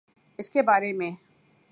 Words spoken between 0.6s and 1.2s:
بارے میں